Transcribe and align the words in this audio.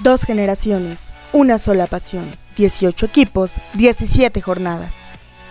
Dos 0.00 0.22
generaciones, 0.22 1.12
una 1.32 1.56
sola 1.56 1.86
pasión, 1.86 2.28
18 2.56 3.06
equipos, 3.06 3.52
17 3.74 4.42
jornadas. 4.42 4.92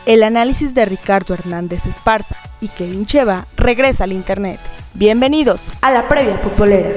El 0.05 0.21
análisis 0.21 0.73
de 0.73 0.83
Ricardo 0.83 1.33
Hernández 1.33 1.85
Esparza 1.85 2.35
y 2.59 2.67
Kevin 2.67 3.05
Cheva 3.05 3.47
regresa 3.55 4.03
al 4.03 4.11
Internet. 4.11 4.59
Bienvenidos 4.95 5.63
a 5.81 5.91
la 5.91 6.09
previa 6.09 6.37
futbolera. 6.39 6.91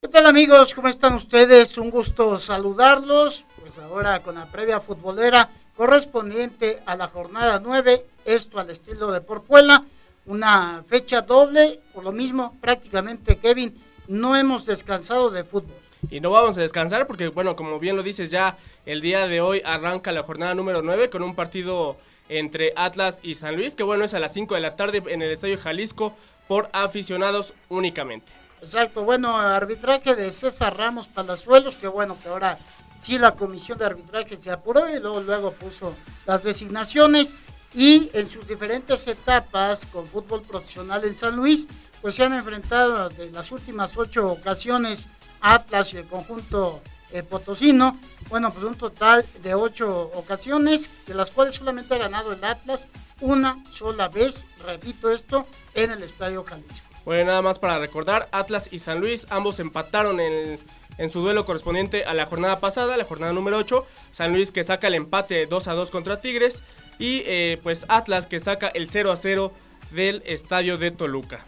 ¿Qué 0.00 0.08
tal 0.08 0.24
amigos? 0.24 0.74
¿Cómo 0.74 0.88
están 0.88 1.12
ustedes? 1.12 1.76
Un 1.76 1.90
gusto 1.90 2.40
saludarlos. 2.40 3.44
Pues 3.60 3.76
ahora 3.84 4.20
con 4.20 4.36
la 4.36 4.46
previa 4.46 4.80
futbolera 4.80 5.50
correspondiente 5.76 6.82
a 6.86 6.96
la 6.96 7.06
jornada 7.06 7.60
9, 7.62 8.06
esto 8.24 8.58
al 8.58 8.70
estilo 8.70 9.12
de 9.12 9.20
Porpuela 9.20 9.84
una 10.30 10.84
fecha 10.86 11.22
doble, 11.22 11.80
por 11.92 12.04
lo 12.04 12.12
mismo 12.12 12.56
prácticamente 12.60 13.36
Kevin, 13.36 13.76
no 14.06 14.36
hemos 14.36 14.64
descansado 14.64 15.28
de 15.30 15.42
fútbol. 15.42 15.74
Y 16.08 16.20
no 16.20 16.30
vamos 16.30 16.56
a 16.56 16.60
descansar 16.60 17.08
porque, 17.08 17.28
bueno, 17.28 17.56
como 17.56 17.80
bien 17.80 17.96
lo 17.96 18.04
dices 18.04 18.30
ya, 18.30 18.56
el 18.86 19.00
día 19.00 19.26
de 19.26 19.40
hoy 19.40 19.60
arranca 19.64 20.12
la 20.12 20.22
jornada 20.22 20.54
número 20.54 20.82
9 20.82 21.10
con 21.10 21.24
un 21.24 21.34
partido 21.34 21.96
entre 22.28 22.72
Atlas 22.76 23.18
y 23.24 23.34
San 23.34 23.56
Luis, 23.56 23.74
que 23.74 23.82
bueno, 23.82 24.04
es 24.04 24.14
a 24.14 24.20
las 24.20 24.32
5 24.32 24.54
de 24.54 24.60
la 24.60 24.76
tarde 24.76 25.02
en 25.08 25.20
el 25.20 25.32
Estadio 25.32 25.58
Jalisco 25.58 26.14
por 26.46 26.70
aficionados 26.72 27.52
únicamente. 27.68 28.30
Exacto, 28.60 29.02
bueno, 29.02 29.36
arbitraje 29.36 30.14
de 30.14 30.30
César 30.30 30.76
Ramos 30.76 31.08
Palazuelos, 31.08 31.76
que 31.76 31.88
bueno, 31.88 32.16
que 32.22 32.28
ahora 32.28 32.56
sí 33.02 33.18
la 33.18 33.32
comisión 33.32 33.78
de 33.78 33.86
arbitraje 33.86 34.36
se 34.36 34.52
apuró 34.52 34.88
y 34.88 35.00
luego, 35.00 35.20
luego 35.22 35.52
puso 35.52 35.92
las 36.24 36.44
designaciones 36.44 37.34
y 37.74 38.10
en 38.12 38.28
sus 38.28 38.46
diferentes 38.46 39.06
etapas 39.06 39.86
con 39.86 40.06
fútbol 40.06 40.42
profesional 40.42 41.04
en 41.04 41.16
San 41.16 41.36
Luis, 41.36 41.68
pues 42.00 42.14
se 42.14 42.24
han 42.24 42.34
enfrentado 42.34 43.10
en 43.18 43.32
las 43.32 43.52
últimas 43.52 43.96
ocho 43.96 44.26
ocasiones 44.26 45.08
Atlas 45.40 45.94
y 45.94 45.98
el 45.98 46.06
conjunto 46.06 46.82
eh, 47.12 47.22
potosino. 47.22 47.98
Bueno, 48.28 48.52
pues 48.52 48.64
un 48.64 48.76
total 48.76 49.24
de 49.42 49.54
ocho 49.54 50.10
ocasiones, 50.14 50.90
de 51.06 51.14
las 51.14 51.30
cuales 51.30 51.54
solamente 51.54 51.94
ha 51.94 51.98
ganado 51.98 52.32
el 52.32 52.44
Atlas 52.44 52.86
una 53.20 53.62
sola 53.72 54.08
vez, 54.08 54.46
repito 54.64 55.10
esto, 55.10 55.46
en 55.74 55.90
el 55.90 56.02
Estadio 56.02 56.44
Jalisco. 56.44 56.86
Bueno, 57.04 57.26
nada 57.26 57.42
más 57.42 57.58
para 57.58 57.78
recordar, 57.78 58.28
Atlas 58.30 58.68
y 58.70 58.78
San 58.78 59.00
Luis 59.00 59.26
ambos 59.30 59.58
empataron 59.58 60.20
en, 60.20 60.58
en 60.98 61.10
su 61.10 61.20
duelo 61.20 61.46
correspondiente 61.46 62.04
a 62.04 62.14
la 62.14 62.26
jornada 62.26 62.60
pasada, 62.60 62.96
la 62.96 63.04
jornada 63.04 63.32
número 63.32 63.56
8. 63.56 63.86
San 64.12 64.32
Luis 64.32 64.52
que 64.52 64.64
saca 64.64 64.86
el 64.86 64.94
empate 64.94 65.46
2 65.46 65.68
a 65.68 65.74
2 65.74 65.90
contra 65.90 66.20
Tigres 66.20 66.62
y 67.00 67.22
eh, 67.24 67.58
pues 67.62 67.86
Atlas 67.88 68.26
que 68.26 68.38
saca 68.38 68.68
el 68.68 68.88
0 68.88 69.10
a 69.10 69.16
0 69.16 69.52
del 69.90 70.22
estadio 70.26 70.78
de 70.78 70.92
Toluca. 70.92 71.44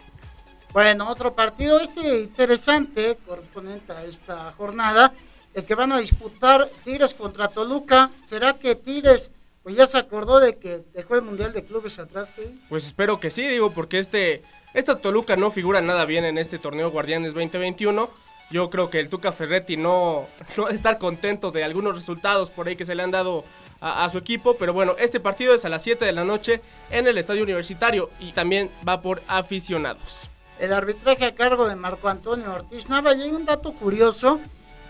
Bueno, 0.73 1.07
otro 1.07 1.35
partido 1.35 1.79
este 1.79 2.21
interesante 2.21 3.17
correspondiente 3.27 3.93
a 3.93 4.03
esta 4.03 4.51
jornada, 4.53 5.13
el 5.53 5.63
que 5.63 5.75
van 5.75 5.91
a 5.91 5.99
disputar 5.99 6.67
Tigres 6.83 7.13
contra 7.13 7.47
Toluca. 7.47 8.09
¿Será 8.25 8.53
que 8.53 8.75
Tigres 8.75 9.31
pues 9.61 9.75
ya 9.75 9.85
se 9.85 9.99
acordó 9.99 10.39
de 10.39 10.57
que 10.57 10.81
dejó 10.93 11.15
el 11.15 11.21
Mundial 11.21 11.53
de 11.53 11.63
Clubes 11.63 11.99
atrás? 11.99 12.33
Pues 12.67 12.85
espero 12.85 13.19
que 13.19 13.29
sí, 13.29 13.47
digo, 13.47 13.71
porque 13.71 13.99
este 13.99 14.41
esta 14.73 14.97
Toluca 14.97 15.35
no 15.35 15.51
figura 15.51 15.79
nada 15.81 16.05
bien 16.05 16.25
en 16.25 16.39
este 16.39 16.57
torneo 16.57 16.89
Guardianes 16.89 17.35
2021. 17.35 18.09
Yo 18.49 18.69
creo 18.71 18.89
que 18.89 18.99
el 18.99 19.09
Tuca 19.09 19.31
Ferretti 19.31 19.77
no, 19.77 20.25
no 20.57 20.69
estar 20.69 20.97
contento 20.97 21.51
de 21.51 21.63
algunos 21.63 21.93
resultados 21.93 22.49
por 22.49 22.67
ahí 22.67 22.75
que 22.75 22.85
se 22.85 22.95
le 22.95 23.03
han 23.03 23.11
dado 23.11 23.45
a, 23.83 24.09
su 24.09 24.17
equipo. 24.17 24.55
Pero 24.55 24.73
bueno, 24.73 24.95
este 24.97 25.19
partido 25.19 25.53
es 25.53 25.65
a 25.65 25.69
las 25.69 25.83
7 25.83 26.05
de 26.05 26.13
la 26.13 26.23
noche 26.23 26.61
en 26.89 27.05
el 27.07 27.17
Estadio 27.17 27.43
Universitario 27.43 28.09
y 28.19 28.31
también 28.31 28.71
va 28.87 29.01
por 29.01 29.21
aficionados. 29.27 30.29
El 30.59 30.71
arbitraje 30.73 31.25
a 31.25 31.35
cargo 31.35 31.67
de 31.67 31.75
Marco 31.75 32.07
Antonio 32.07 32.53
Ortiz 32.53 32.87
Nava. 32.87 33.13
Y 33.13 33.23
hay 33.23 33.31
un 33.31 33.45
dato 33.45 33.73
curioso 33.73 34.39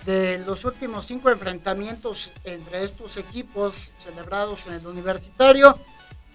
de 0.05 0.37
los 0.39 0.63
últimos 0.65 1.07
cinco 1.07 1.29
enfrentamientos 1.29 2.31
entre 2.43 2.83
estos 2.83 3.17
equipos 3.17 3.73
celebrados 4.03 4.59
en 4.67 4.73
el 4.73 4.85
Universitario. 4.85 5.77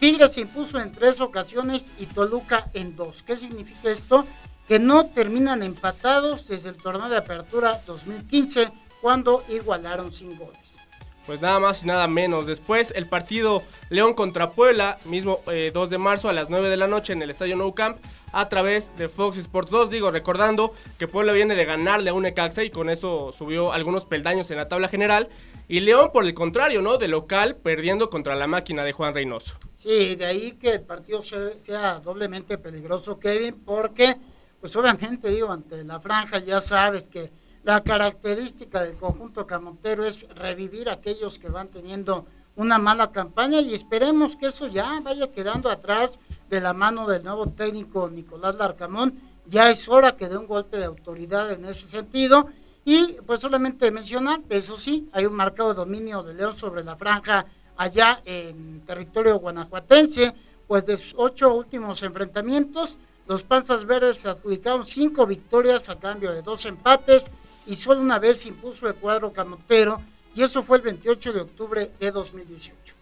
Tigres 0.01 0.33
se 0.33 0.41
impuso 0.41 0.81
en 0.81 0.93
tres 0.93 1.21
ocasiones 1.21 1.93
y 1.99 2.07
Toluca 2.07 2.71
en 2.75 2.97
dos. 2.97 3.23
¿Qué 3.23 3.37
significa 3.37 3.91
esto? 3.91 4.27
Que 4.67 4.79
no 4.79 5.07
terminan 5.07 5.63
empatados 5.63 6.47
desde 6.47 6.71
el 6.71 6.77
torneo 6.77 7.09
de 7.09 7.17
apertura 7.17 7.81
2015 7.87 8.71
cuando 9.01 9.45
igualaron 9.49 10.13
sin 10.13 10.37
goles 10.37 10.79
pues 11.29 11.43
nada 11.43 11.61
más 11.61 11.83
y 11.83 11.87
nada 11.87 12.09
menos. 12.09 12.47
Después 12.47 12.91
el 12.97 13.07
partido 13.07 13.63
León 13.91 14.15
contra 14.15 14.53
Puebla, 14.53 14.97
mismo 15.05 15.43
2 15.45 15.53
eh, 15.55 15.73
de 15.91 15.99
marzo 15.99 16.31
a 16.31 16.33
las 16.33 16.49
9 16.49 16.71
de 16.71 16.79
la 16.79 16.87
noche 16.87 17.13
en 17.13 17.21
el 17.21 17.29
Estadio 17.29 17.55
Nou 17.55 17.75
Camp 17.75 17.99
a 18.33 18.49
través 18.49 18.97
de 18.97 19.11
Fox 19.11 19.37
Sports 19.37 19.71
2. 19.71 19.91
Digo, 19.91 20.11
recordando 20.11 20.73
que 20.99 21.07
Puebla 21.07 21.35
viene 21.35 21.55
de 21.55 21.67
ganarle 21.67 22.09
a 22.09 22.15
un 22.15 22.23
Necaxa 22.23 22.65
y 22.65 22.71
con 22.71 22.89
eso 22.89 23.31
subió 23.37 23.75
algunos 23.75 24.07
peldaños 24.07 24.51
en 24.51 24.57
la 24.57 24.69
tabla 24.69 24.89
general. 24.89 25.29
Y 25.69 25.81
León, 25.81 26.13
por 26.15 26.25
el 26.25 26.33
contrario, 26.33 26.81
¿no? 26.81 26.97
De 26.97 27.09
local, 27.09 27.57
perdiendo 27.57 28.09
contra 28.09 28.35
la 28.35 28.47
máquina 28.47 28.83
de 28.83 28.93
Juan 28.93 29.13
Reynoso. 29.13 29.53
Sí, 29.77 30.17
de 30.17 30.25
ahí 30.25 30.53
que 30.53 30.71
el 30.71 30.81
partido 30.81 31.23
sea 31.23 32.01
doblemente 32.01 32.57
peligroso, 32.57 33.19
Kevin, 33.19 33.55
porque, 33.67 34.17
pues 34.63 34.75
obviamente, 34.77 35.29
digo, 35.29 35.53
ante 35.53 35.85
la 35.85 36.01
franja 36.01 36.39
ya 36.39 36.63
sabes 36.63 37.07
que 37.07 37.31
la 37.69 37.83
característica 37.83 38.83
del 38.83 38.97
conjunto 38.97 39.47
camotero 39.47 40.07
es 40.07 40.27
revivir 40.31 40.89
a 40.89 40.95
aquellos 40.95 41.39
que 41.39 41.51
van 41.51 41.69
teniendo 41.69 42.25
una 42.57 42.79
mala 42.79 43.13
campaña 43.13 43.61
y 43.61 43.75
esperemos 43.75 44.37
que 44.37 44.47
eso 44.47 44.69
ya 44.69 44.99
vaya 45.03 45.31
quedando 45.31 45.69
atrás 45.71 46.19
de 46.49 46.63
la 46.63 46.73
mano 46.73 47.07
del 47.07 47.25
nuevo 47.25 47.47
técnico 47.49 48.09
Nicolás 48.09 48.57
Larcamón. 48.57 49.21
Ya 49.45 49.71
es 49.71 49.87
hora 49.87 50.17
que 50.17 50.31
dé 50.31 50.39
un 50.39 50.47
golpe 50.47 50.79
de 50.79 50.87
autoridad 50.87 51.53
en 51.53 51.67
ese 51.67 51.87
sentido. 51.87 52.49
Y 52.87 53.19
pues 53.27 53.43
solamente 53.43 53.91
mencionar, 53.91 54.41
eso 54.49 54.79
sí, 54.79 55.07
hay 55.13 55.27
un 55.27 55.35
marcado 55.35 55.75
dominio 55.75 56.23
de 56.23 56.33
León 56.33 56.57
sobre 56.57 56.83
la 56.83 56.97
franja 56.97 57.45
allá 57.77 58.23
en 58.25 58.81
territorio 58.87 59.41
guanajuatense, 59.41 60.35
pues 60.67 60.87
de 60.87 60.97
sus 60.97 61.13
ocho 61.19 61.53
últimos 61.53 62.03
enfrentamientos, 62.03 62.97
los 63.27 63.43
Panzas 63.43 63.85
Verdes 63.85 64.17
se 64.17 64.31
adjudicaron 64.31 64.87
cinco 64.87 65.27
victorias 65.27 65.91
a 65.91 65.99
cambio 65.99 66.33
de 66.33 66.41
dos 66.41 66.65
empates 66.65 67.31
y 67.69 67.77
solo 67.77 68.01
una 68.01 68.19
vez 68.19 68.47
impuso 68.47 68.89
el 68.89 68.95
cuadro 68.95 69.33
camotero 69.33 70.01
y 70.35 70.43
eso 70.43 70.63
fue 70.63 70.79
el 70.79 70.83
28 70.83 71.33
de 71.33 71.41
octubre 71.43 71.91
de 72.01 72.11
2018. 72.11 72.95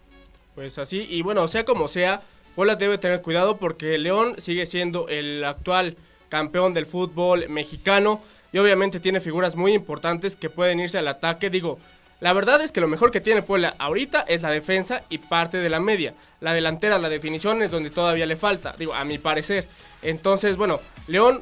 Pues 0.53 0.77
así, 0.77 1.07
y 1.09 1.21
bueno, 1.21 1.47
sea 1.47 1.65
como 1.65 1.87
sea, 1.87 2.21
Puebla 2.55 2.75
debe 2.75 2.97
tener 2.97 3.21
cuidado 3.21 3.57
porque 3.57 3.97
León 3.97 4.35
sigue 4.39 4.65
siendo 4.65 5.07
el 5.07 5.43
actual 5.43 5.95
campeón 6.29 6.73
del 6.73 6.85
fútbol 6.85 7.47
mexicano 7.47 8.21
y 8.51 8.57
obviamente 8.57 8.99
tiene 8.99 9.19
figuras 9.19 9.55
muy 9.55 9.73
importantes 9.73 10.35
que 10.35 10.49
pueden 10.49 10.79
irse 10.79 10.97
al 10.97 11.07
ataque. 11.07 11.49
Digo, 11.49 11.79
la 12.19 12.33
verdad 12.33 12.61
es 12.61 12.71
que 12.71 12.81
lo 12.81 12.87
mejor 12.87 13.11
que 13.11 13.21
tiene 13.21 13.43
Puebla 13.43 13.75
ahorita 13.77 14.21
es 14.21 14.41
la 14.41 14.49
defensa 14.49 15.03
y 15.09 15.19
parte 15.19 15.57
de 15.59 15.69
la 15.69 15.79
media. 15.79 16.13
La 16.41 16.53
delantera, 16.53 16.97
la 16.97 17.09
definición 17.09 17.61
es 17.61 17.71
donde 17.71 17.91
todavía 17.91 18.25
le 18.25 18.35
falta, 18.35 18.75
digo, 18.77 18.93
a 18.93 19.05
mi 19.05 19.17
parecer. 19.17 19.67
Entonces, 20.01 20.57
bueno, 20.57 20.79
León 21.07 21.41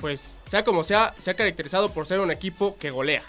pues 0.00 0.22
sea 0.50 0.64
como 0.64 0.84
sea, 0.84 1.14
se 1.18 1.30
ha 1.30 1.34
caracterizado 1.34 1.90
por 1.90 2.06
ser 2.06 2.20
un 2.20 2.30
equipo 2.30 2.76
que 2.78 2.90
golea. 2.90 3.22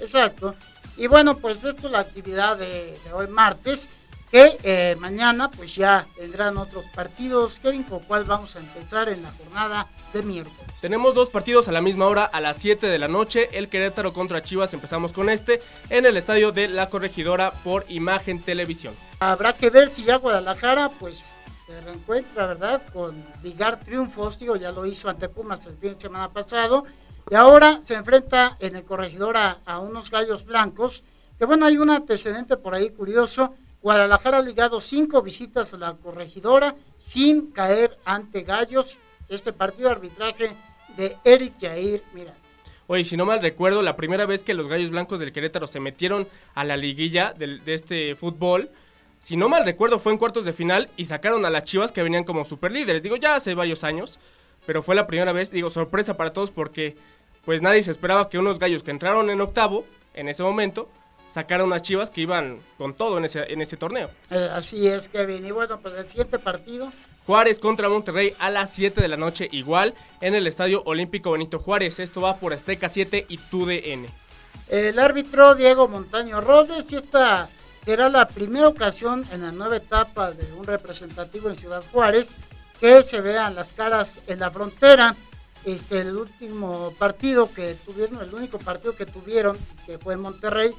Exacto. 0.00 0.54
Y 0.96 1.06
bueno, 1.06 1.38
pues 1.38 1.64
esto 1.64 1.86
es 1.86 1.92
la 1.92 2.00
actividad 2.00 2.58
de, 2.58 2.96
hoy 3.12 3.26
martes, 3.28 3.88
que 4.30 4.58
eh, 4.62 4.96
mañana 4.98 5.50
pues 5.50 5.74
ya 5.74 6.06
tendrán 6.16 6.56
otros 6.56 6.84
partidos, 6.94 7.58
Kevin, 7.60 7.82
con 7.82 8.00
cuál 8.00 8.24
vamos 8.24 8.56
a 8.56 8.60
empezar 8.60 9.08
en 9.08 9.22
la 9.22 9.30
jornada 9.32 9.88
de 10.12 10.22
miércoles. 10.22 10.58
Tenemos 10.80 11.14
dos 11.14 11.28
partidos 11.28 11.68
a 11.68 11.72
la 11.72 11.80
misma 11.80 12.06
hora, 12.06 12.24
a 12.24 12.40
las 12.40 12.56
7 12.58 12.86
de 12.86 12.98
la 12.98 13.08
noche, 13.08 13.48
el 13.52 13.68
Querétaro 13.68 14.12
contra 14.12 14.42
Chivas, 14.42 14.72
empezamos 14.74 15.12
con 15.12 15.28
este, 15.28 15.60
en 15.90 16.06
el 16.06 16.16
estadio 16.16 16.52
de 16.52 16.68
La 16.68 16.88
Corregidora 16.88 17.52
por 17.62 17.84
Imagen 17.88 18.40
Televisión. 18.40 18.94
Habrá 19.20 19.52
que 19.52 19.70
ver 19.70 19.90
si 19.90 20.04
ya 20.04 20.16
Guadalajara 20.16 20.88
pues 20.88 21.22
se 21.72 21.80
reencuentra, 21.80 22.46
¿verdad? 22.46 22.82
Con 22.92 23.24
ligar 23.42 23.80
triunfos, 23.80 24.38
digo, 24.38 24.56
ya 24.56 24.70
lo 24.72 24.84
hizo 24.84 25.08
ante 25.08 25.28
Pumas 25.28 25.64
el 25.66 25.76
fin 25.76 25.94
de 25.94 26.00
semana 26.00 26.30
pasado, 26.30 26.84
y 27.30 27.34
ahora 27.34 27.80
se 27.80 27.94
enfrenta 27.94 28.58
en 28.60 28.76
el 28.76 28.84
corregidor 28.84 29.36
a, 29.36 29.78
unos 29.78 30.10
gallos 30.10 30.44
blancos, 30.44 31.02
que 31.38 31.46
bueno, 31.46 31.64
hay 31.64 31.78
un 31.78 31.88
antecedente 31.88 32.58
por 32.58 32.74
ahí 32.74 32.90
curioso, 32.90 33.54
Guadalajara 33.80 34.38
ha 34.38 34.42
ligado 34.42 34.80
cinco 34.80 35.22
visitas 35.22 35.72
a 35.72 35.78
la 35.78 35.94
corregidora 35.94 36.76
sin 36.98 37.50
caer 37.50 37.98
ante 38.04 38.42
gallos, 38.42 38.98
este 39.28 39.52
partido 39.52 39.88
de 39.88 39.94
arbitraje 39.94 40.52
de 40.96 41.16
Eric 41.24 41.54
Jair, 41.58 42.02
mira. 42.12 42.34
Oye, 42.86 43.02
si 43.02 43.16
no 43.16 43.24
mal 43.24 43.40
recuerdo, 43.40 43.80
la 43.80 43.96
primera 43.96 44.26
vez 44.26 44.44
que 44.44 44.52
los 44.52 44.68
Gallos 44.68 44.90
Blancos 44.90 45.18
del 45.18 45.32
Querétaro 45.32 45.66
se 45.66 45.80
metieron 45.80 46.28
a 46.54 46.64
la 46.64 46.76
liguilla 46.76 47.32
de, 47.32 47.58
de 47.60 47.74
este 47.74 48.14
fútbol, 48.14 48.70
si 49.22 49.36
no 49.36 49.48
mal 49.48 49.64
recuerdo, 49.64 50.00
fue 50.00 50.12
en 50.12 50.18
cuartos 50.18 50.44
de 50.44 50.52
final 50.52 50.90
y 50.96 51.04
sacaron 51.04 51.44
a 51.44 51.50
las 51.50 51.62
Chivas 51.62 51.92
que 51.92 52.02
venían 52.02 52.24
como 52.24 52.44
superlíderes. 52.44 53.04
Digo, 53.04 53.14
ya 53.14 53.36
hace 53.36 53.54
varios 53.54 53.84
años, 53.84 54.18
pero 54.66 54.82
fue 54.82 54.96
la 54.96 55.06
primera 55.06 55.30
vez, 55.30 55.52
digo, 55.52 55.70
sorpresa 55.70 56.16
para 56.16 56.32
todos 56.32 56.50
porque 56.50 56.96
pues 57.44 57.62
nadie 57.62 57.84
se 57.84 57.92
esperaba 57.92 58.28
que 58.28 58.38
unos 58.38 58.58
gallos 58.58 58.82
que 58.82 58.90
entraron 58.90 59.30
en 59.30 59.40
octavo, 59.40 59.84
en 60.14 60.28
ese 60.28 60.42
momento, 60.42 60.88
sacaran 61.30 61.66
unas 61.66 61.82
Chivas 61.82 62.10
que 62.10 62.20
iban 62.20 62.58
con 62.76 62.94
todo 62.94 63.16
en 63.16 63.24
ese, 63.24 63.44
en 63.52 63.62
ese 63.62 63.76
torneo. 63.76 64.10
Eh, 64.28 64.48
así 64.52 64.88
es, 64.88 65.08
Kevin. 65.08 65.46
Y 65.46 65.52
bueno, 65.52 65.78
pues 65.78 65.94
el 65.94 66.08
siguiente 66.08 66.40
partido 66.40 66.92
Juárez 67.24 67.60
contra 67.60 67.88
Monterrey 67.88 68.34
a 68.40 68.50
las 68.50 68.74
7 68.74 69.00
de 69.00 69.06
la 69.06 69.16
noche 69.16 69.48
igual 69.52 69.94
en 70.20 70.34
el 70.34 70.48
Estadio 70.48 70.82
Olímpico 70.84 71.30
Benito 71.30 71.60
Juárez. 71.60 72.00
Esto 72.00 72.20
va 72.20 72.38
por 72.38 72.52
Azteca 72.52 72.88
7 72.88 73.26
y 73.28 73.38
TUDN. 73.38 74.08
El 74.68 74.98
árbitro 74.98 75.54
Diego 75.54 75.86
Montaño 75.86 76.40
Rodes 76.40 76.90
y 76.90 76.96
esta 76.96 77.48
será 77.84 78.08
la 78.08 78.28
primera 78.28 78.68
ocasión 78.68 79.26
en 79.32 79.42
la 79.42 79.52
nueva 79.52 79.76
etapa 79.76 80.32
de 80.32 80.52
un 80.52 80.64
representativo 80.64 81.48
en 81.48 81.56
Ciudad 81.56 81.82
Juárez 81.92 82.36
que 82.80 83.02
se 83.02 83.20
vean 83.20 83.54
las 83.54 83.72
caras 83.72 84.20
en 84.26 84.40
la 84.40 84.50
frontera. 84.50 85.14
Este, 85.64 86.00
el 86.00 86.16
último 86.16 86.92
partido 86.98 87.52
que 87.52 87.76
tuvieron, 87.84 88.20
el 88.20 88.34
único 88.34 88.58
partido 88.58 88.96
que 88.96 89.06
tuvieron, 89.06 89.56
que 89.86 89.98
fue 89.98 90.14
en 90.14 90.20
Monterrey, 90.20 90.72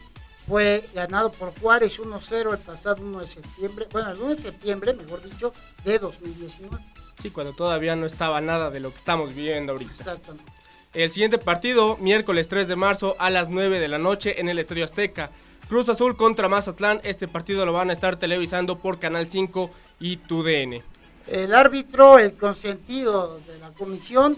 fue 0.47 0.83
ganado 0.93 1.31
por 1.31 1.57
Juárez 1.57 1.99
1-0 1.99 2.51
el 2.51 2.57
pasado 2.57 3.01
1 3.01 3.21
de 3.21 3.27
septiembre, 3.27 3.87
bueno, 3.91 4.11
el 4.11 4.19
1 4.19 4.35
de 4.35 4.41
septiembre, 4.41 4.93
mejor 4.93 5.23
dicho, 5.23 5.53
de 5.85 5.99
2019. 5.99 6.83
Sí, 7.21 7.29
cuando 7.29 7.53
todavía 7.53 7.95
no 7.95 8.05
estaba 8.05 8.41
nada 8.41 8.69
de 8.69 8.81
lo 8.81 8.91
que 8.91 8.97
estamos 8.97 9.33
viviendo 9.33 9.71
ahorita. 9.71 9.93
Exactamente. 9.93 10.51
El 10.93 11.09
siguiente 11.09 11.37
partido, 11.37 11.97
miércoles 11.97 12.49
3 12.49 12.67
de 12.67 12.75
marzo 12.75 13.15
a 13.19 13.29
las 13.29 13.49
9 13.49 13.79
de 13.79 13.87
la 13.87 13.97
noche 13.97 14.41
en 14.41 14.49
el 14.49 14.59
Estadio 14.59 14.83
Azteca. 14.83 15.31
Cruz 15.67 15.89
Azul 15.89 16.15
contra 16.15 16.49
Mazatlán. 16.49 16.99
Este 17.03 17.27
partido 17.27 17.65
lo 17.65 17.73
van 17.73 17.89
a 17.89 17.93
estar 17.93 18.17
televisando 18.17 18.77
por 18.77 18.99
Canal 18.99 19.27
5 19.27 19.71
y 19.99 20.17
TUDN. 20.17 20.81
El 21.27 21.55
árbitro, 21.55 22.19
el 22.19 22.33
consentido 22.33 23.39
de 23.47 23.57
la 23.59 23.71
comisión, 23.71 24.37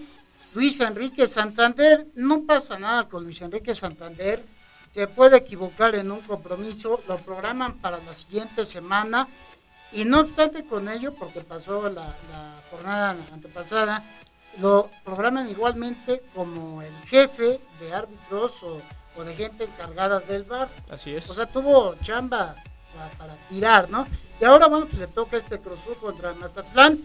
Luis 0.53 0.79
Enrique 0.79 1.27
Santander. 1.27 2.07
No 2.15 2.43
pasa 2.43 2.77
nada 2.77 3.09
con 3.09 3.23
Luis 3.23 3.41
Enrique 3.41 3.75
Santander. 3.75 4.43
Se 4.91 5.07
puede 5.07 5.37
equivocar 5.37 5.95
en 5.95 6.11
un 6.11 6.21
compromiso. 6.21 7.01
Lo 7.07 7.17
programan 7.17 7.79
para 7.79 7.97
la 7.97 8.15
siguiente 8.15 8.65
semana. 8.65 9.27
Y 9.91 10.05
no 10.05 10.21
obstante 10.21 10.65
con 10.65 10.89
ello, 10.89 11.13
porque 11.13 11.41
pasó 11.41 11.89
la, 11.89 12.15
la 12.31 12.55
jornada 12.69 13.15
antepasada, 13.31 14.03
lo 14.59 14.89
programan 15.03 15.49
igualmente 15.49 16.23
como 16.33 16.81
el 16.81 16.93
jefe 17.07 17.59
de 17.79 17.93
árbitros 17.93 18.63
o, 18.63 18.81
o 19.17 19.23
de 19.23 19.35
gente 19.35 19.63
encargada 19.65 20.19
del 20.19 20.43
bar. 20.43 20.69
Así 20.89 21.15
es. 21.15 21.29
O 21.29 21.35
sea, 21.35 21.45
tuvo 21.45 21.95
chamba 22.01 22.55
para, 22.95 23.09
para 23.17 23.35
tirar, 23.49 23.89
¿no? 23.89 24.07
Y 24.39 24.45
ahora, 24.45 24.67
bueno, 24.67 24.85
pues 24.85 24.99
le 24.99 25.07
toca 25.07 25.37
este 25.37 25.59
Cruzul 25.59 25.95
contra 26.01 26.33
Mazatlán. 26.33 26.99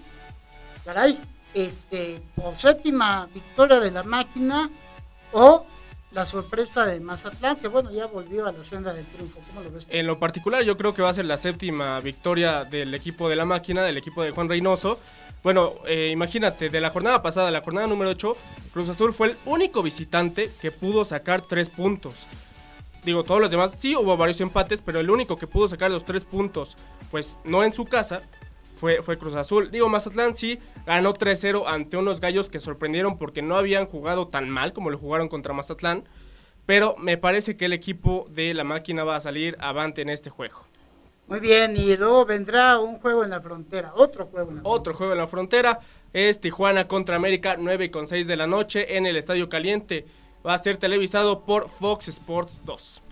Caray, 0.85 1.19
este, 1.55 2.23
o 2.37 2.55
séptima 2.57 3.29
victoria 3.33 3.81
de 3.81 3.91
la 3.91 4.03
máquina 4.03 4.71
o 5.33 5.67
la 6.12 6.27
sorpresa 6.27 6.87
de 6.87 6.99
Mazatlán, 6.99 7.57
que 7.57 7.69
bueno, 7.69 7.93
ya 7.93 8.07
volvió 8.07 8.47
a 8.47 8.53
la 8.53 8.65
senda 8.65 8.93
del 8.93 9.07
triunfo. 9.07 9.41
¿Cómo 9.47 9.62
lo 9.62 9.71
ves? 9.71 9.87
En 9.91 10.07
lo 10.07 10.19
particular, 10.19 10.62
yo 10.65 10.77
creo 10.77 10.93
que 10.93 11.03
va 11.03 11.11
a 11.11 11.15
ser 11.15 11.25
la 11.25 11.37
séptima 11.37 12.01
victoria 12.01 12.65
del 12.65 12.93
equipo 12.95 13.29
de 13.29 13.37
la 13.37 13.45
máquina, 13.45 13.83
del 13.83 13.97
equipo 13.97 14.23
de 14.23 14.33
Juan 14.33 14.49
Reynoso. 14.49 14.99
Bueno, 15.43 15.75
eh, 15.87 16.11
imagínate, 16.12 16.69
de 16.69 16.81
la 16.81 16.91
jornada 16.91 17.23
pasada, 17.23 17.51
la 17.51 17.62
jornada 17.62 17.87
número 17.87 18.11
8, 18.11 18.37
Cruz 18.73 18.89
Azul 18.89 19.13
fue 19.13 19.29
el 19.29 19.37
único 19.47 19.83
visitante 19.83 20.51
que 20.61 20.71
pudo 20.71 21.05
sacar 21.05 21.43
tres 21.43 21.69
puntos. 21.69 22.15
Digo, 23.05 23.25
todos 23.25 23.41
los 23.41 23.51
demás 23.51 23.75
sí 23.79 23.97
hubo 23.97 24.17
varios 24.17 24.41
empates, 24.41 24.81
pero 24.83 25.01
el 25.01 25.11
único 25.11 25.37
que 25.37 25.47
pudo 25.47 25.69
sacar 25.69 25.91
los 25.91 26.05
tres 26.05 26.25
puntos, 26.25 26.77
pues 27.11 27.37
no 27.45 27.65
en 27.65 27.73
su 27.73 27.87
casa, 27.87 28.23
fue, 28.77 29.03
fue 29.03 29.19
Cruz 29.19 29.35
Azul. 29.35 29.71
Digo, 29.71 29.89
Mazatlán 29.89 30.35
sí 30.35 30.59
ganó 30.87 31.13
3-0 31.13 31.65
ante 31.67 31.97
unos 31.97 32.21
gallos 32.21 32.49
que 32.49 32.59
sorprendieron 32.59 33.19
porque 33.19 33.43
no 33.43 33.57
habían 33.57 33.87
jugado 33.87 34.29
tan 34.29 34.49
mal 34.49 34.73
como 34.73 34.91
lo 34.91 34.99
jugaron 34.99 35.29
contra 35.29 35.53
Mazatlán. 35.53 36.05
Pero 36.65 36.95
me 36.99 37.19
parece 37.19 37.57
que 37.57 37.67
el 37.67 37.73
equipo 37.73 38.27
de 38.31 38.55
la 38.55 38.65
máquina 38.65 39.05
va 39.05 39.17
a 39.17 39.21
salir 39.21 39.57
avante 39.61 40.03
en 40.03 40.09
este 40.09 40.31
juego. 40.31 40.65
Muy 41.27 41.41
bien, 41.41 41.77
y 41.77 41.97
luego 41.97 42.25
vendrá 42.25 42.79
un 42.81 42.99
juego 42.99 43.23
en 43.23 43.31
la 43.31 43.41
frontera, 43.41 43.93
otro 43.95 44.27
juego 44.27 44.51
en 44.51 44.57
la 44.57 44.63
Otro 44.65 44.95
juego 44.95 45.13
en 45.13 45.19
la 45.19 45.27
frontera 45.27 45.79
es 46.12 46.41
Tijuana 46.41 46.89
contra 46.89 47.17
América, 47.17 47.57
9 47.59 47.91
con 47.91 48.07
6 48.07 48.27
de 48.27 48.37
la 48.37 48.47
noche 48.47 48.97
en 48.97 49.07
el 49.07 49.17
Estadio 49.17 49.49
Caliente. 49.49 50.07
Va 50.47 50.55
a 50.55 50.59
ser 50.59 50.77
televisado 50.77 51.45
por 51.45 51.69
Fox 51.69 52.09
Sports 52.09 52.61
2. 52.65 53.03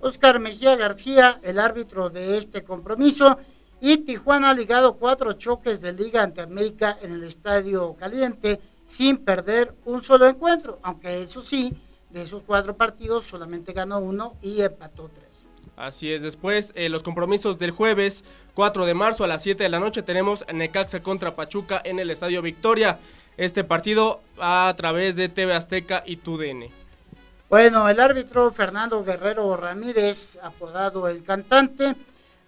Oscar 0.00 0.38
Mejía 0.40 0.76
García, 0.76 1.40
el 1.42 1.58
árbitro 1.58 2.10
de 2.10 2.38
este 2.38 2.64
compromiso, 2.64 3.38
y 3.80 3.98
Tijuana 3.98 4.50
ha 4.50 4.54
ligado 4.54 4.96
cuatro 4.96 5.34
choques 5.34 5.80
de 5.80 5.92
liga 5.92 6.22
ante 6.22 6.40
América 6.40 6.98
en 7.02 7.12
el 7.12 7.24
Estadio 7.24 7.94
Caliente 7.94 8.60
sin 8.86 9.18
perder 9.18 9.74
un 9.84 10.02
solo 10.02 10.26
encuentro, 10.26 10.78
aunque 10.82 11.22
eso 11.22 11.42
sí, 11.42 11.74
de 12.10 12.22
esos 12.22 12.42
cuatro 12.44 12.76
partidos 12.76 13.26
solamente 13.26 13.72
ganó 13.72 14.00
uno 14.00 14.36
y 14.40 14.62
empató 14.62 15.10
tres. 15.14 15.27
Así 15.78 16.12
es, 16.12 16.22
después 16.22 16.72
eh, 16.74 16.88
los 16.88 17.04
compromisos 17.04 17.56
del 17.60 17.70
jueves 17.70 18.24
4 18.54 18.84
de 18.84 18.94
marzo 18.94 19.22
a 19.22 19.28
las 19.28 19.44
7 19.44 19.62
de 19.62 19.68
la 19.68 19.78
noche 19.78 20.02
tenemos 20.02 20.44
Necaxa 20.52 21.04
contra 21.04 21.36
Pachuca 21.36 21.80
en 21.84 22.00
el 22.00 22.10
Estadio 22.10 22.42
Victoria. 22.42 22.98
Este 23.36 23.62
partido 23.62 24.20
a 24.40 24.74
través 24.76 25.14
de 25.14 25.28
TV 25.28 25.54
Azteca 25.54 26.02
y 26.04 26.16
TUDN. 26.16 26.64
Bueno, 27.48 27.88
el 27.88 28.00
árbitro 28.00 28.50
Fernando 28.50 29.04
Guerrero 29.04 29.56
Ramírez, 29.56 30.36
apodado 30.42 31.08
el 31.08 31.22
cantante, 31.22 31.94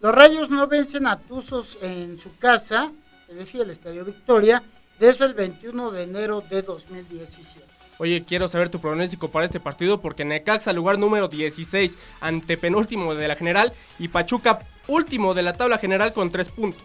los 0.01 0.13
Rayos 0.13 0.51
no 0.51 0.67
vencen 0.67 1.07
a 1.07 1.17
Tuzos 1.17 1.79
en 1.83 2.19
su 2.19 2.37
casa, 2.37 2.91
es 3.29 3.37
decir, 3.37 3.61
el 3.61 3.71
Estadio 3.71 4.05
Victoria, 4.05 4.61
desde 4.99 5.27
el 5.27 5.35
21 5.35 5.93
de 5.93 6.03
enero 6.03 6.43
de 6.51 6.63
2017. 6.63 7.80
Oye, 8.01 8.25
quiero 8.25 8.49
saber 8.49 8.71
tu 8.71 8.81
pronóstico 8.81 9.29
para 9.29 9.45
este 9.45 9.61
partido 9.61 10.01
porque 10.01 10.25
Necaxa 10.25 10.73
lugar 10.73 10.99
número 10.99 11.29
16 11.29 11.99
ante 12.23 12.57
penúltimo 12.57 13.15
de 13.15 13.29
la 13.29 13.37
general 13.37 13.75
y 13.99 14.09
Pachuca 14.09 14.61
último 14.89 15.35
de 15.35 15.43
la 15.43 15.53
tabla 15.53 15.77
general 15.77 16.15
con 16.15 16.31
3 16.31 16.49
puntos. 16.49 16.83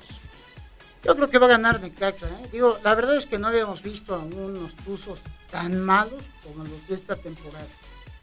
Yo 1.05 1.15
creo 1.15 1.29
que 1.29 1.37
va 1.37 1.45
a 1.45 1.51
ganar 1.51 1.79
Necaxa. 1.79 2.27
¿eh? 2.27 2.49
Digo, 2.51 2.77
la 2.83 2.95
verdad 2.95 3.15
es 3.15 3.27
que 3.27 3.39
no 3.39 3.47
habíamos 3.47 3.81
visto 3.81 4.13
a 4.13 4.17
unos 4.17 4.75
Tuzos 4.75 5.19
tan 5.49 5.79
malos 5.79 6.21
como 6.43 6.65
los 6.65 6.85
de 6.85 6.95
esta 6.95 7.15
temporada. 7.15 7.65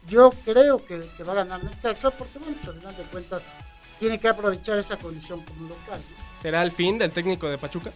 Yo 0.07 0.31
creo 0.45 0.85
que, 0.85 1.01
que 1.17 1.23
va 1.23 1.31
a 1.31 1.37
ganar 1.37 1.63
Necaxa 1.63 2.11
porque, 2.11 2.37
bueno, 2.37 2.55
al 2.63 2.73
final 2.75 2.95
de 2.95 3.03
cuentas, 3.05 3.41
tiene 3.97 4.19
que 4.19 4.27
aprovechar 4.27 4.77
esa 4.77 4.97
condición 4.97 5.41
como 5.41 5.69
local. 5.69 5.99
¿no? 5.99 6.41
¿Será 6.43 6.61
el 6.61 6.71
fin 6.71 6.99
del 6.99 7.11
técnico 7.11 7.47
de 7.47 7.57
Pachuca? 7.57 7.91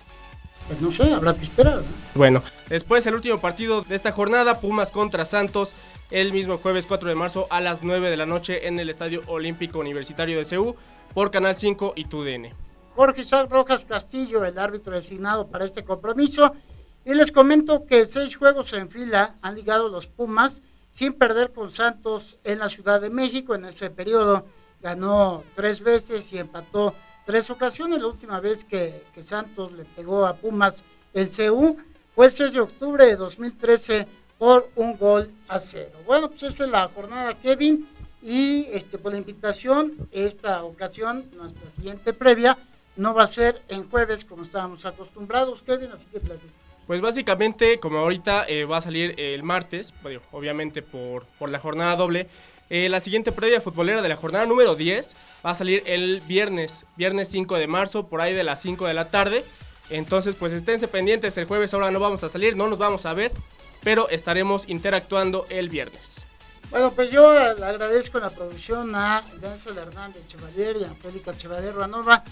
Pues 0.68 0.82
no 0.82 0.92
sé, 0.92 1.14
habrá 1.14 1.34
que 1.34 1.44
esperar. 1.44 1.78
¿no? 1.78 1.84
Bueno, 2.16 2.44
después 2.68 3.06
el 3.08 3.16
último 3.16 3.38
partido 3.40 3.82
de 3.82 3.96
esta 3.96 4.12
jornada, 4.12 4.60
Pumas 4.60 4.92
contra 4.92 5.26
Santos, 5.26 5.74
el 6.12 6.34
mismo 6.34 6.58
jueves 6.58 6.86
4 6.86 7.10
de 7.10 7.16
marzo 7.16 7.48
a 7.50 7.62
las 7.62 7.84
9 7.84 8.10
de 8.10 8.18
la 8.18 8.26
noche 8.26 8.68
en 8.68 8.80
el 8.80 8.90
Estadio 8.90 9.24
Olímpico 9.28 9.80
Universitario 9.80 10.38
de 10.38 10.46
CEU 10.46 10.76
por 11.14 11.32
Canal 11.32 11.56
5 11.56 11.94
y 11.96 12.06
TUDN. 12.06 12.54
Jorge 12.96 13.22
Isaac 13.22 13.50
Rojas 13.52 13.86
Castillo, 13.86 14.44
el 14.44 14.58
árbitro 14.58 14.96
designado 14.96 15.48
para 15.48 15.66
este 15.66 15.84
compromiso. 15.86 16.54
Y 17.06 17.14
les 17.14 17.32
comento 17.32 17.86
que 17.86 18.06
seis 18.06 18.36
juegos 18.36 18.74
en 18.74 18.90
fila 18.90 19.36
han 19.42 19.56
ligado 19.56 19.88
los 19.88 20.08
Pumas 20.08 20.64
sin 20.92 21.14
perder 21.14 21.54
con 21.54 21.70
Santos 21.72 22.38
en 22.44 22.60
la 22.60 22.70
Ciudad 22.70 23.00
de 23.00 23.10
México. 23.10 23.56
En 23.56 23.66
ese 23.66 23.90
periodo 23.92 24.46
ganó 24.82 25.44
tres 25.56 25.82
veces 25.82 26.34
y 26.34 26.40
empató 26.40 26.96
tres 27.28 27.50
ocasiones. 27.52 28.02
La 28.02 28.08
última 28.08 28.40
vez 28.40 28.64
que, 28.64 29.04
Santos 29.22 29.72
le 29.74 29.84
pegó 29.84 30.26
a 30.26 30.36
Pumas 30.36 30.84
el 31.14 31.30
CU 31.30 31.78
fue 32.16 32.28
el 32.28 32.32
6 32.32 32.54
de 32.54 32.60
octubre 32.62 33.06
de 33.06 33.16
2013 33.16 34.08
por 34.40 34.70
un 34.76 34.98
gol 34.98 35.30
a 35.48 35.60
cero. 35.60 35.92
Bueno, 36.06 36.30
pues 36.30 36.44
esa 36.44 36.64
es 36.64 36.72
la 36.72 36.88
jornada, 36.88 37.36
Kevin. 37.36 37.88
Y 38.22 38.66
este, 38.72 38.98
por 38.98 39.12
la 39.12 39.20
invitación, 39.20 39.94
esta 40.12 40.64
ocasión, 40.64 41.26
nuestra 41.36 41.70
siguiente 41.76 42.14
previa, 42.14 42.58
no 42.96 43.14
va 43.14 43.24
a 43.24 43.28
ser 43.28 43.62
en 43.68 43.88
jueves 43.90 44.26
como 44.26 44.44
estábamos 44.44 44.86
acostumbrados, 44.86 45.62
Kevin, 45.62 45.92
así 45.92 46.06
que 46.06 46.20
platico. 46.20 46.54
Pues 46.88 47.02
básicamente, 47.02 47.80
como 47.80 48.00
ahorita 48.00 48.46
eh, 48.48 48.66
va 48.66 48.78
a 48.78 48.82
salir 48.82 49.14
el 49.18 49.44
martes, 49.44 49.94
obviamente 50.32 50.82
por, 50.82 51.26
por 51.38 51.50
la 51.50 51.60
jornada 51.60 51.96
doble, 51.96 52.28
eh, 52.70 52.90
la 52.90 53.00
siguiente 53.00 53.32
previa 53.32 53.62
futbolera 53.62 54.02
de 54.02 54.10
la 54.10 54.16
jornada 54.16 54.46
número 54.46 54.76
10 54.76 55.16
va 55.46 55.52
a 55.52 55.56
salir 55.56 55.84
el 55.86 56.22
viernes, 56.28 56.86
viernes 56.96 57.30
5 57.30 57.56
de 57.58 57.68
marzo, 57.68 58.08
por 58.08 58.22
ahí 58.22 58.34
de 58.34 58.44
las 58.44 58.62
5 58.62 58.88
de 58.88 58.94
la 58.94 59.10
tarde. 59.10 59.44
Entonces, 59.90 60.36
pues 60.36 60.52
esténse 60.52 60.88
pendientes, 60.88 61.38
el 61.38 61.46
jueves 61.46 61.74
ahora 61.74 61.92
no 61.92 62.00
vamos 62.00 62.24
a 62.24 62.30
salir, 62.30 62.58
no 62.58 62.68
nos 62.68 62.78
vamos 62.78 63.06
a 63.06 63.14
ver, 63.14 63.32
pero 63.84 64.10
estaremos 64.10 64.68
interactuando 64.68 65.46
el 65.50 65.70
viernes. 65.70 66.28
Bueno, 66.70 66.92
pues 66.92 67.10
yo 67.12 67.30
agradezco 67.30 68.20
la 68.20 68.30
producción 68.30 68.94
a 68.94 69.24
Denzel 69.40 69.78
Hernández 69.78 70.28
Chevalier 70.28 70.76
y 70.82 70.84
a 70.84 70.90
Angélica 70.90 71.38
Chevalier 71.38 71.74
Ranova 71.74 72.26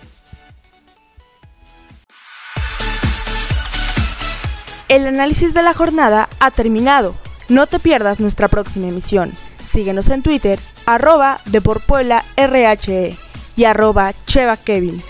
El 4.88 5.06
análisis 5.06 5.52
de 5.52 5.62
la 5.62 5.74
jornada 5.74 6.28
ha 6.40 6.50
terminado. 6.50 7.14
No 7.48 7.66
te 7.66 7.78
pierdas 7.78 8.20
nuestra 8.20 8.48
próxima 8.48 8.88
emisión. 8.88 9.32
Síguenos 9.66 10.10
en 10.10 10.22
Twitter, 10.22 10.58
arroba 10.86 11.40
de 11.46 11.60
por 11.60 11.80
Puebla 11.80 12.24
RHE 12.36 13.16
y 13.56 13.64
arroba 13.64 14.12
Cheva 14.26 14.56
Kevin. 14.56 15.02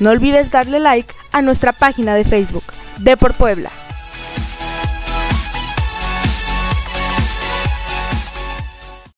No 0.00 0.10
olvides 0.10 0.50
darle 0.50 0.80
like 0.80 1.14
a 1.32 1.40
nuestra 1.40 1.72
página 1.72 2.14
de 2.14 2.24
Facebook, 2.24 2.64
de 2.98 3.16
por 3.16 3.34
Puebla. 3.34 3.70